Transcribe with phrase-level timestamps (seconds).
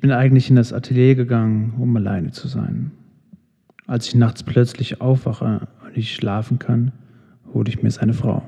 [0.00, 2.92] bin eigentlich in das Atelier gegangen, um alleine zu sein.
[3.86, 6.92] Als ich nachts plötzlich aufwache und nicht schlafen kann,
[7.52, 8.42] hole ich mir seine Frau.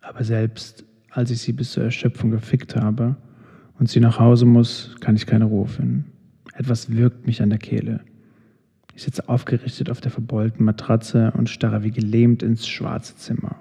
[0.00, 3.16] Aber selbst als ich sie bis zur Erschöpfung gefickt habe
[3.78, 6.12] und sie nach Hause muss, kann ich keine Ruhe finden.
[6.54, 8.00] Etwas wirkt mich an der Kehle.
[8.94, 13.56] Ich sitze aufgerichtet auf der verbeulten Matratze und starre wie gelähmt ins schwarze Zimmer.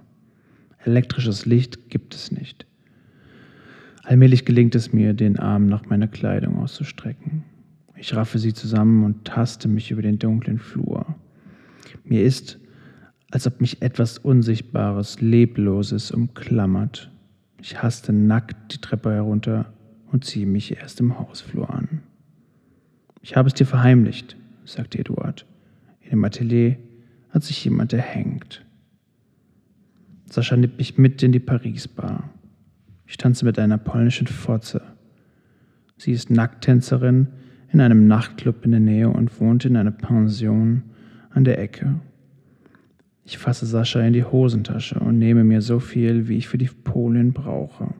[0.83, 2.65] Elektrisches Licht gibt es nicht.
[4.03, 7.43] Allmählich gelingt es mir, den Arm nach meiner Kleidung auszustrecken.
[7.95, 11.15] Ich raffe sie zusammen und taste mich über den dunklen Flur.
[12.03, 12.59] Mir ist,
[13.29, 17.11] als ob mich etwas Unsichtbares, Lebloses umklammert.
[17.61, 19.71] Ich haste nackt die Treppe herunter
[20.11, 22.01] und ziehe mich erst im Hausflur an.
[23.21, 25.45] Ich habe es dir verheimlicht, sagte Eduard.
[26.01, 26.77] In dem Atelier
[27.29, 28.65] hat sich jemand erhängt.
[30.25, 32.29] Sascha nimmt mich mit in die Paris-Bar.
[33.11, 34.81] Ich tanze mit einer polnischen Fotze.
[35.97, 37.27] Sie ist Nackttänzerin
[37.73, 40.83] in einem Nachtclub in der Nähe und wohnt in einer Pension
[41.29, 41.99] an der Ecke.
[43.25, 46.69] Ich fasse Sascha in die Hosentasche und nehme mir so viel, wie ich für die
[46.69, 47.93] Polin brauche.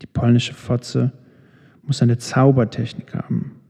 [0.00, 1.12] Die polnische Fotze
[1.82, 3.60] muss eine Zaubertechnik haben.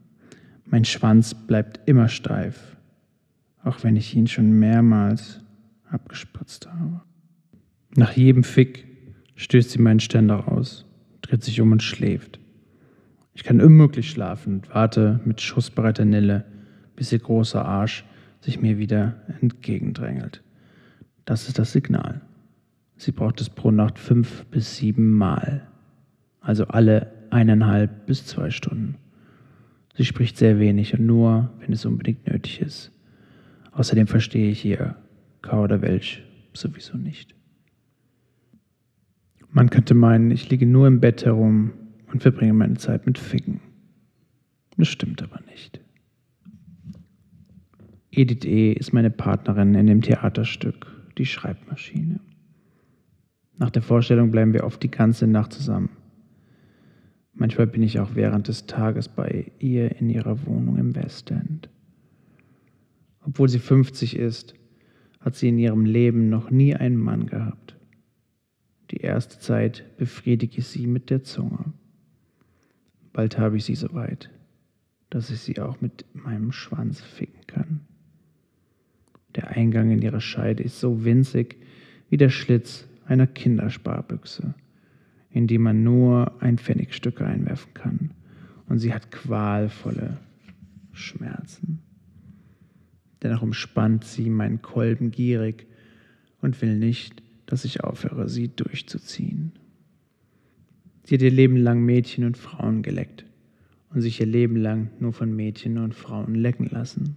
[0.67, 2.77] Mein Schwanz bleibt immer steif,
[3.65, 5.41] auch wenn ich ihn schon mehrmals
[5.91, 7.01] abgespritzt habe.
[7.97, 8.92] Nach jedem Fick
[9.37, 10.87] stößt sie meinen Ständer aus,
[11.23, 12.39] dreht sich um und schläft.
[13.35, 16.45] Ich kann unmöglich schlafen und warte mit schussbereiter Nille,
[16.97, 18.05] bis ihr großer Arsch
[18.41, 20.43] sich mir wieder entgegendrängelt.
[21.25, 22.21] Das ist das Signal.
[22.97, 25.67] Sie braucht es pro Nacht fünf bis sieben Mal,
[26.41, 28.97] also alle eineinhalb bis zwei Stunden.
[29.95, 32.93] Sie spricht sehr wenig und nur, wenn es unbedingt nötig ist.
[33.73, 34.97] Außerdem verstehe ich ihr
[35.41, 37.35] Kauderwelsch sowieso nicht.
[39.53, 41.73] Man könnte meinen, ich liege nur im Bett herum
[42.11, 43.61] und verbringe meine Zeit mit Ficken.
[44.79, 45.81] Das stimmt aber nicht.
[48.11, 48.73] Edith E.
[48.73, 50.87] ist meine Partnerin in dem Theaterstück
[51.19, 52.21] Die Schreibmaschine.
[53.59, 55.91] Nach der Vorstellung bleiben wir oft die ganze Nacht zusammen.
[57.35, 61.69] Manchmal bin ich auch während des Tages bei ihr in ihrer Wohnung im Westend.
[63.21, 64.55] Obwohl sie 50 ist,
[65.21, 67.77] hat sie in ihrem Leben noch nie einen Mann gehabt.
[68.93, 71.73] Die erste Zeit befriedige ich sie mit der Zunge.
[73.13, 74.31] Bald habe ich sie so weit,
[75.11, 77.81] dass ich sie auch mit meinem Schwanz ficken kann.
[79.35, 81.57] Der Eingang in ihre Scheide ist so winzig
[82.11, 84.55] wie der Schlitz einer Kindersparbüchse,
[85.31, 88.11] in die man nur ein Pfennigstück einwerfen kann.
[88.69, 90.19] Und sie hat qualvolle
[90.93, 91.81] Schmerzen.
[93.23, 95.67] Dennoch umspannt sie meinen Kolben gierig
[96.43, 99.53] und will nicht, dass ich aufhöre, sie durchzuziehen.
[101.05, 103.25] Sie hat ihr Leben lang Mädchen und Frauen geleckt
[103.91, 107.17] und sich ihr Leben lang nur von Mädchen und Frauen lecken lassen.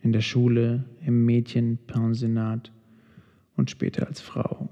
[0.00, 2.72] In der Schule, im Mädchenpensionat
[3.56, 4.68] und später als Frau.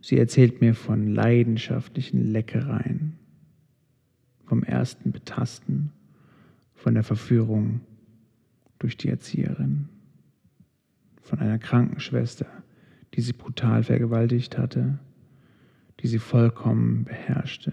[0.00, 3.18] Sie erzählt mir von leidenschaftlichen Leckereien,
[4.44, 5.92] vom ersten Betasten,
[6.74, 7.80] von der Verführung
[8.78, 9.88] durch die Erzieherin,
[11.22, 12.46] von einer Krankenschwester,
[13.18, 15.00] die sie brutal vergewaltigt hatte,
[15.98, 17.72] die sie vollkommen beherrschte,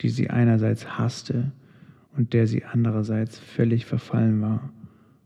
[0.00, 1.52] die sie einerseits hasste
[2.16, 4.72] und der sie andererseits völlig verfallen war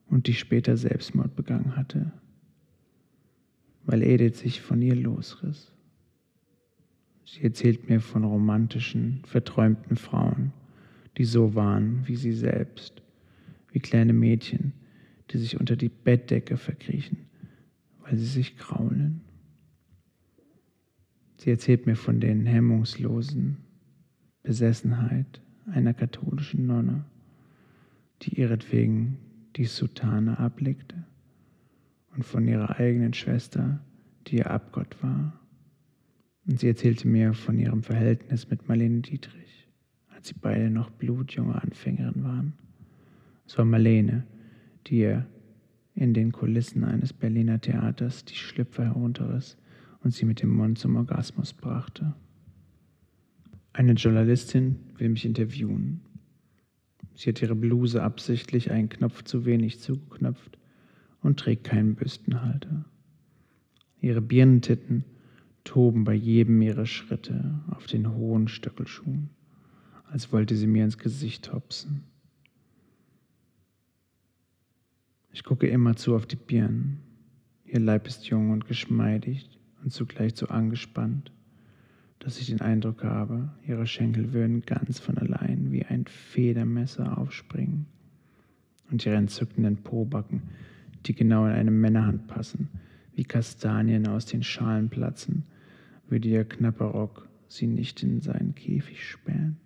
[0.08, 2.10] und die später Selbstmord begangen hatte,
[3.84, 5.70] weil Edith sich von ihr losriss.
[7.24, 10.53] Sie erzählt mir von romantischen, verträumten Frauen,
[11.19, 13.00] die so waren wie sie selbst,
[13.71, 14.72] wie kleine Mädchen,
[15.30, 17.23] die sich unter die Bettdecke verkriechen
[18.04, 19.22] weil sie sich graulen.
[21.39, 23.56] Sie erzählt mir von den hemmungslosen
[24.42, 27.04] Besessenheit einer katholischen Nonne,
[28.22, 29.16] die ihretwegen
[29.56, 31.04] die Soutane ablegte
[32.15, 33.80] und von ihrer eigenen Schwester,
[34.27, 35.41] die ihr Abgott war.
[36.47, 39.68] Und sie erzählte mir von ihrem Verhältnis mit Marlene Dietrich,
[40.15, 42.53] als sie beide noch blutjunge Anfängerin waren.
[43.47, 44.24] Es war Marlene,
[44.86, 45.27] die ihr
[45.94, 49.56] in den Kulissen eines Berliner Theaters die Schlüpfer herunterriss
[50.02, 52.14] und sie mit dem Mund zum Orgasmus brachte.
[53.72, 56.00] Eine Journalistin will mich interviewen.
[57.14, 60.58] Sie hat ihre Bluse absichtlich einen Knopf zu wenig zugeknöpft
[61.22, 62.84] und trägt keinen Büstenhalter.
[64.00, 65.04] Ihre Birnentitten
[65.62, 69.30] toben bei jedem ihrer Schritte auf den hohen Stöckelschuhen,
[70.10, 72.04] als wollte sie mir ins Gesicht hopsen.
[75.34, 77.01] Ich gucke immerzu auf die Birnen.
[77.65, 79.51] Ihr Leib ist jung und geschmeidig
[79.83, 81.33] und zugleich so angespannt.
[82.21, 87.84] dass ich den Eindruck habe, ihre Schenkel würden ganz von allein wie ein Federmesser aufspringen
[88.91, 90.42] und ihre entzückenden Pobacken,
[91.04, 92.71] die genau in eine Männerhand passen,
[93.15, 95.42] wie Kastanien aus den Schalen platzen,
[96.09, 99.59] würde ihr knapper Rock sie nicht in seinen Käfig sperren.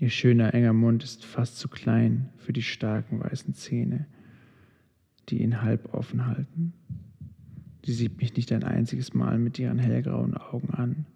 [0.00, 4.06] Ihr schöner enger Mund ist fast zu klein für die starken weißen Zähne,
[5.28, 6.72] die ihn halb offen halten.
[7.84, 11.06] Sie sieht mich nicht ein einziges Mal mit ihren hellgrauen Augen an,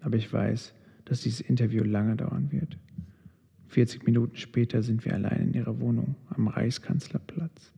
[0.00, 0.74] aber ich weiß,
[1.06, 2.78] dass dieses Interview lange dauern wird.
[3.68, 7.72] 40 Minuten später sind wir allein in ihrer Wohnung am Reichskanzlerplatz.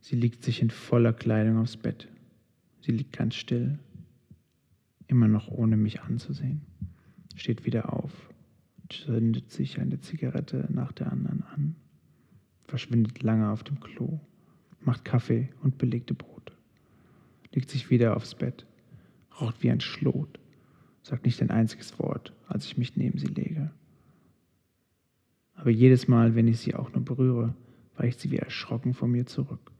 [0.00, 2.08] Sie liegt sich in voller Kleidung aufs Bett.
[2.80, 3.78] Sie liegt ganz still,
[5.08, 6.62] immer noch ohne mich anzusehen,
[7.34, 8.33] steht wieder auf,
[8.88, 11.76] zündet sich eine Zigarette nach der anderen an,
[12.66, 14.20] verschwindet lange auf dem Klo,
[14.80, 16.54] macht Kaffee und belegte Brote
[17.54, 18.66] legt sich wieder aufs Bett,
[19.40, 20.38] raucht wie ein Schlot,
[21.02, 23.70] sagt nicht ein einziges Wort, als ich mich neben sie lege.
[25.54, 27.54] Aber jedes Mal, wenn ich sie auch nur berühre,
[27.96, 29.70] weicht sie wie erschrocken vor mir zurück.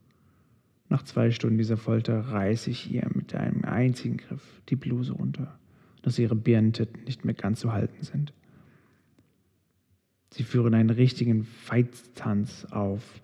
[0.87, 5.59] Nach zwei Stunden dieser Folter reiße ich ihr mit einem einzigen Griff die Bluse runter,
[6.01, 8.33] dass ihre Birnentitten nicht mehr ganz zu halten sind.
[10.31, 13.21] Sie führen einen richtigen Feitstanz auf,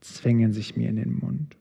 [0.00, 1.56] zwängen sich mir in den Mund.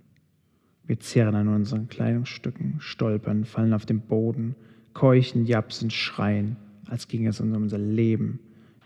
[0.86, 4.56] Wir zehren an unseren Kleidungsstücken, stolpern, fallen auf den Boden,
[4.94, 6.58] keuchen, japsen, schreien,
[6.88, 8.40] als ginge es um unser Leben,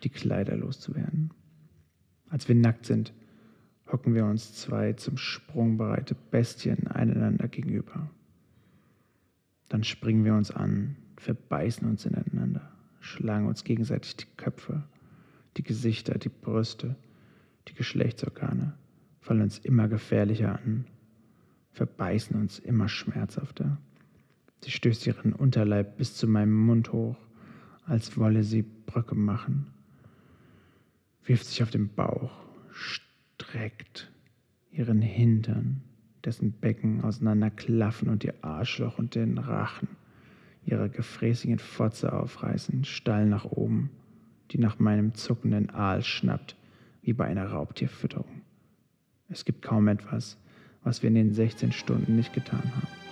[0.04, 1.31] die Kleider loszuwerden.
[2.30, 3.13] Als wir nackt sind,
[3.92, 8.10] hocken wir uns zwei zum Sprung bereite Bestien einander gegenüber.
[9.69, 14.83] Dann springen wir uns an, verbeißen uns ineinander, schlagen uns gegenseitig die Köpfe,
[15.57, 16.95] die Gesichter, die Brüste,
[17.67, 18.73] die Geschlechtsorgane,
[19.19, 20.85] fallen uns immer gefährlicher an
[21.73, 23.77] verbeißen uns immer schmerzhafter.
[24.61, 27.17] Sie stößt ihren Unterleib bis zu meinem Mund hoch,
[27.85, 29.67] als wolle sie Brücke machen,
[31.25, 32.31] wirft sich auf den Bauch,
[32.71, 34.11] streckt
[34.71, 35.81] ihren Hintern,
[36.23, 39.89] dessen Becken auseinanderklaffen und ihr Arschloch und den Rachen
[40.65, 43.89] ihrer gefräßigen Fotze aufreißen, steil nach oben,
[44.53, 46.55] die nach meinem zuckenden Aal schnappt,
[47.01, 48.41] wie bei einer Raubtierfütterung.
[49.27, 50.38] Es gibt kaum etwas,
[50.83, 53.02] was wir in den 16 Stunden nicht getan haben.